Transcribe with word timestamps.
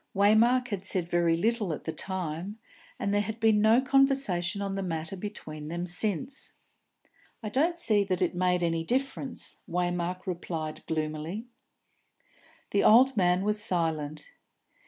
Waymark 0.15 0.69
had 0.69 0.83
said 0.83 1.07
very 1.07 1.37
little 1.37 1.71
at 1.73 1.83
the 1.83 1.91
time, 1.93 2.57
and 2.97 3.13
there 3.13 3.21
had 3.21 3.39
been 3.39 3.61
no 3.61 3.79
conversation 3.81 4.59
on 4.59 4.73
the 4.73 4.81
matter 4.81 5.15
between 5.15 5.67
them 5.67 5.85
since. 5.85 6.53
"I 7.43 7.49
don't 7.49 7.77
see 7.77 8.03
that 8.05 8.19
it 8.19 8.33
made 8.33 8.63
any 8.63 8.83
difference," 8.83 9.57
Waymark 9.69 10.25
replied 10.25 10.83
gloomily. 10.87 11.45
The 12.71 12.83
old 12.83 13.15
man 13.15 13.43
was 13.43 13.63
silent. 13.63 14.31